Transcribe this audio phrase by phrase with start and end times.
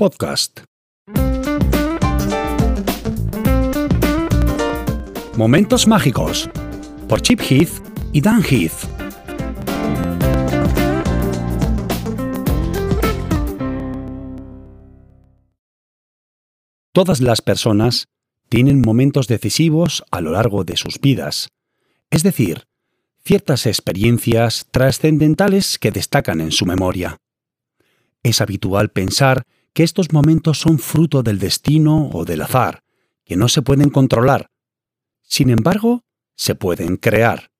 [0.00, 0.60] Podcast.
[5.36, 6.48] Momentos mágicos
[7.06, 8.88] por Chip Heath y Dan Heath.
[16.92, 18.06] Todas las personas
[18.48, 21.50] tienen momentos decisivos a lo largo de sus vidas,
[22.08, 22.64] es decir,
[23.22, 27.18] ciertas experiencias trascendentales que destacan en su memoria.
[28.22, 32.82] Es habitual pensar que estos momentos son fruto del destino o del azar,
[33.24, 34.50] que no se pueden controlar.
[35.22, 37.50] Sin embargo, se pueden crear.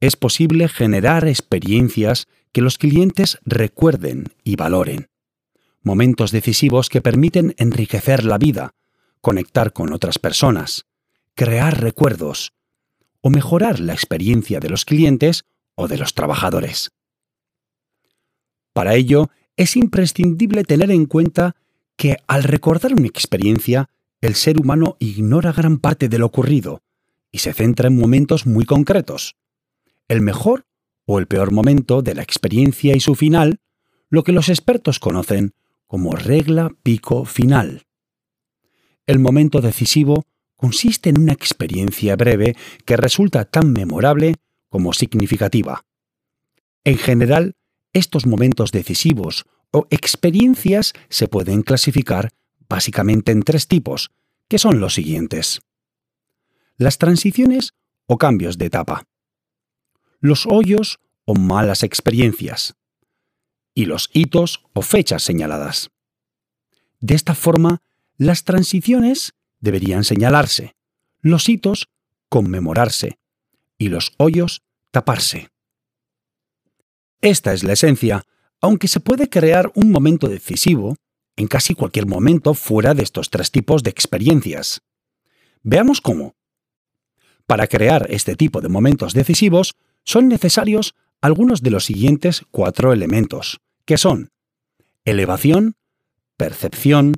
[0.00, 5.08] Es posible generar experiencias que los clientes recuerden y valoren.
[5.82, 8.74] Momentos decisivos que permiten enriquecer la vida,
[9.20, 10.86] conectar con otras personas,
[11.34, 12.52] crear recuerdos,
[13.22, 15.44] o mejorar la experiencia de los clientes
[15.74, 16.90] o de los trabajadores.
[18.72, 21.56] Para ello, es imprescindible tener en cuenta
[21.96, 23.88] que al recordar una experiencia,
[24.20, 26.82] el ser humano ignora gran parte de lo ocurrido
[27.30, 29.36] y se centra en momentos muy concretos.
[30.08, 30.66] El mejor
[31.06, 33.60] o el peor momento de la experiencia y su final,
[34.08, 35.54] lo que los expertos conocen
[35.86, 37.86] como regla pico final.
[39.06, 44.36] El momento decisivo consiste en una experiencia breve que resulta tan memorable
[44.68, 45.84] como significativa.
[46.84, 47.56] En general,
[47.92, 52.30] estos momentos decisivos o experiencias se pueden clasificar
[52.68, 54.10] básicamente en tres tipos,
[54.48, 55.60] que son los siguientes.
[56.76, 57.74] Las transiciones
[58.06, 59.06] o cambios de etapa.
[60.20, 62.74] Los hoyos o malas experiencias.
[63.74, 65.90] Y los hitos o fechas señaladas.
[67.00, 67.82] De esta forma,
[68.16, 70.76] las transiciones deberían señalarse,
[71.20, 71.88] los hitos
[72.28, 73.18] conmemorarse
[73.78, 75.51] y los hoyos taparse.
[77.22, 78.24] Esta es la esencia,
[78.60, 80.96] aunque se puede crear un momento decisivo
[81.36, 84.82] en casi cualquier momento fuera de estos tres tipos de experiencias.
[85.62, 86.34] Veamos cómo.
[87.46, 89.74] Para crear este tipo de momentos decisivos
[90.04, 94.30] son necesarios algunos de los siguientes cuatro elementos, que son
[95.04, 95.76] elevación,
[96.36, 97.14] percepción,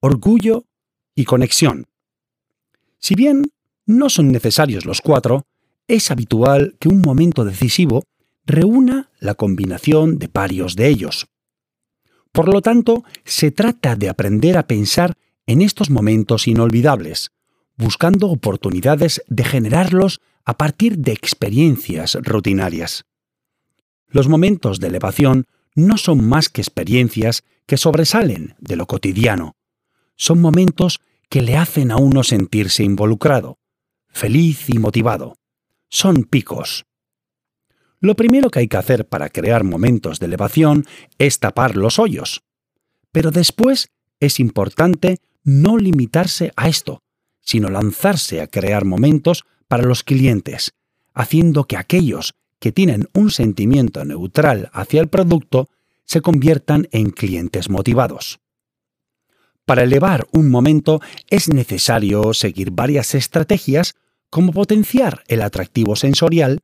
[0.00, 0.66] orgullo
[1.14, 1.86] y conexión.
[2.98, 3.50] Si bien
[3.86, 5.46] no son necesarios los cuatro,
[5.86, 8.04] es habitual que un momento decisivo
[8.48, 11.28] reúna la combinación de varios de ellos.
[12.32, 15.16] Por lo tanto, se trata de aprender a pensar
[15.46, 17.30] en estos momentos inolvidables,
[17.76, 23.04] buscando oportunidades de generarlos a partir de experiencias rutinarias.
[24.08, 29.56] Los momentos de elevación no son más que experiencias que sobresalen de lo cotidiano.
[30.16, 33.58] Son momentos que le hacen a uno sentirse involucrado,
[34.08, 35.36] feliz y motivado.
[35.90, 36.87] Son picos.
[38.00, 40.84] Lo primero que hay que hacer para crear momentos de elevación
[41.18, 42.42] es tapar los hoyos.
[43.10, 43.88] Pero después
[44.20, 47.02] es importante no limitarse a esto,
[47.40, 50.72] sino lanzarse a crear momentos para los clientes,
[51.14, 55.68] haciendo que aquellos que tienen un sentimiento neutral hacia el producto
[56.04, 58.40] se conviertan en clientes motivados.
[59.64, 63.94] Para elevar un momento es necesario seguir varias estrategias
[64.30, 66.60] como potenciar el atractivo sensorial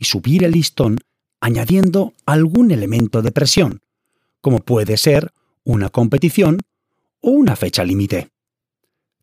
[0.00, 0.98] y subir el listón
[1.40, 3.82] añadiendo algún elemento de presión,
[4.40, 5.30] como puede ser
[5.62, 6.58] una competición
[7.20, 8.30] o una fecha límite.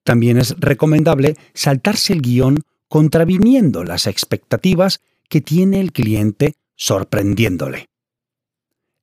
[0.03, 7.89] También es recomendable saltarse el guion contraviniendo las expectativas que tiene el cliente sorprendiéndole.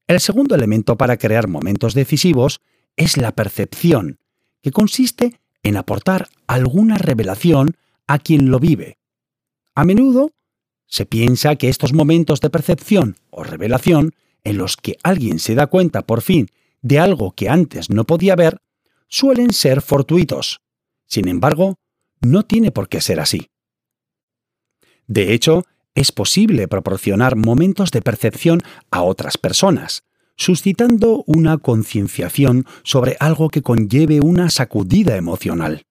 [0.07, 2.61] El segundo elemento para crear momentos decisivos
[2.97, 4.19] es la percepción,
[4.63, 7.77] que consiste en aportar alguna revelación
[8.07, 8.99] a quien lo vive.
[9.75, 10.31] A menudo
[10.87, 14.15] se piensa que estos momentos de percepción o revelación,
[14.45, 16.49] en los que alguien se da cuenta por fin
[16.83, 18.59] de algo que antes no podía ver,
[19.09, 20.61] suelen ser fortuitos.
[21.07, 21.79] Sin embargo,
[22.21, 23.49] no tiene por qué ser así.
[25.07, 25.65] De hecho,
[25.95, 30.03] es posible proporcionar momentos de percepción a otras personas,
[30.37, 35.85] suscitando una concienciación sobre algo que conlleve una sacudida emocional.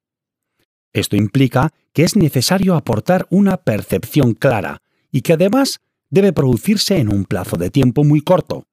[0.94, 4.81] Esto implica que es necesario aportar una percepción clara
[5.12, 8.68] y que además debe producirse en un plazo de tiempo muy corto.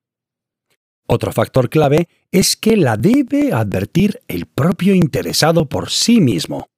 [1.07, 6.69] Otro factor clave es que la debe advertir el propio interesado por sí mismo.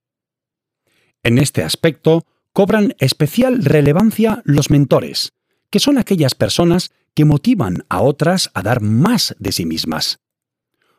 [1.22, 5.32] En este aspecto cobran especial relevancia los mentores,
[5.70, 10.20] que son aquellas personas que motivan a otras a dar más de sí mismas.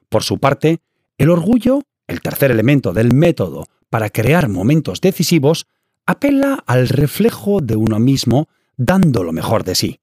[0.09, 0.79] Por su parte,
[1.17, 5.67] el orgullo, el tercer elemento del método para crear momentos decisivos,
[6.07, 9.99] apela al reflejo de uno mismo dando lo mejor de sí,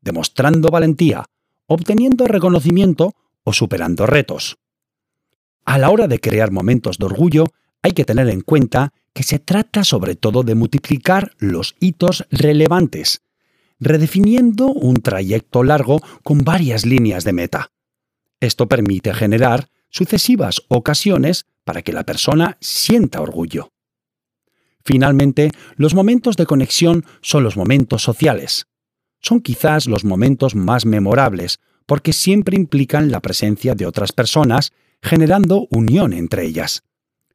[0.00, 1.24] demostrando valentía,
[1.66, 4.58] obteniendo reconocimiento o superando retos.
[5.64, 7.46] A la hora de crear momentos de orgullo,
[7.82, 13.22] hay que tener en cuenta que se trata sobre todo de multiplicar los hitos relevantes,
[13.80, 17.72] redefiniendo un trayecto largo con varias líneas de meta.
[18.38, 23.70] Esto permite generar sucesivas ocasiones para que la persona sienta orgullo.
[24.84, 28.66] Finalmente, los momentos de conexión son los momentos sociales.
[29.20, 35.68] Son quizás los momentos más memorables porque siempre implican la presencia de otras personas, generando
[35.70, 36.82] unión entre ellas.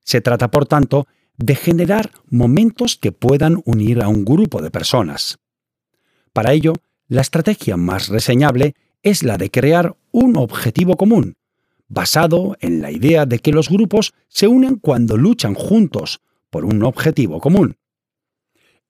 [0.04, 1.08] Se trata, por tanto,
[1.38, 5.38] de generar momentos que puedan unir a un grupo de personas.
[6.34, 6.74] Para ello,
[7.08, 11.36] la estrategia más reseñable es la de crear un objetivo común,
[11.88, 16.84] basado en la idea de que los grupos se unen cuando luchan juntos por un
[16.84, 17.78] objetivo común.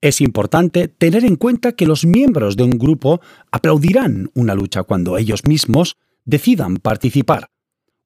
[0.00, 5.18] Es importante tener en cuenta que los miembros de un grupo aplaudirán una lucha cuando
[5.18, 7.50] ellos mismos decidan participar,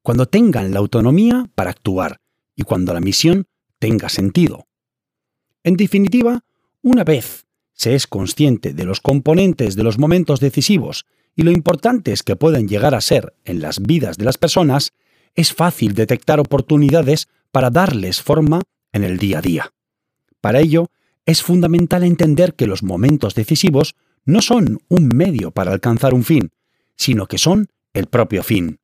[0.01, 2.21] cuando tengan la autonomía para actuar
[2.55, 3.45] y cuando la misión
[3.77, 4.67] tenga sentido.
[5.63, 6.43] En definitiva,
[6.81, 12.23] una vez se es consciente de los componentes de los momentos decisivos y lo importantes
[12.23, 14.93] que pueden llegar a ser en las vidas de las personas,
[15.35, 19.73] es fácil detectar oportunidades para darles forma en el día a día.
[20.41, 20.91] Para ello,
[21.25, 23.95] es fundamental entender que los momentos decisivos
[24.25, 26.51] no son un medio para alcanzar un fin,
[26.95, 28.79] sino que son el propio fin.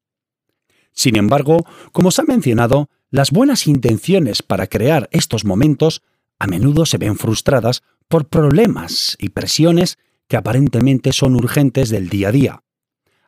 [0.92, 6.02] Sin embargo, como se ha mencionado, las buenas intenciones para crear estos momentos
[6.40, 9.98] a menudo se ven frustradas por problemas y presiones
[10.30, 12.64] que aparentemente son urgentes del día a día.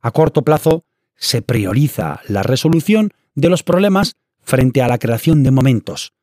[0.02, 5.52] A corto plazo, se prioriza la resolución de los problemas frente a la creación de
[5.52, 6.14] momentos,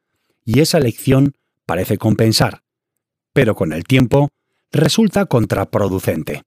[0.44, 1.34] y esa elección
[1.66, 2.62] parece compensar,
[3.32, 4.30] pero con el tiempo
[4.72, 6.42] resulta contraproducente.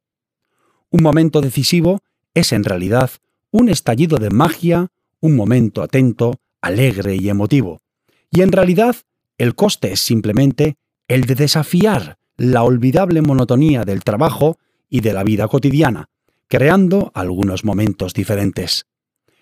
[0.89, 1.99] Un momento decisivo
[2.33, 3.11] es en realidad
[3.51, 4.87] un estallido de magia,
[5.19, 7.81] un momento atento, alegre y emotivo,
[8.29, 8.95] y en realidad
[9.37, 10.77] el coste es simplemente
[11.07, 14.57] el de desafiar la olvidable monotonía del trabajo
[14.89, 16.09] y de la vida cotidiana,
[16.47, 18.87] creando algunos momentos diferentes.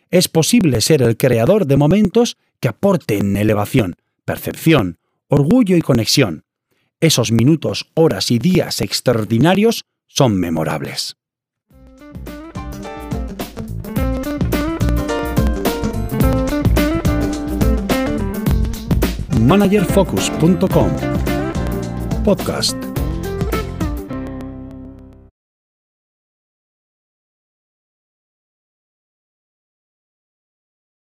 [0.10, 4.98] Es posible ser el creador de momentos que aporten elevación, percepción,
[5.28, 6.44] orgullo y conexión.
[7.00, 11.16] Esos minutos, horas y días extraordinarios son memorables.
[19.40, 20.92] managerfocus.com
[22.24, 22.89] Podcast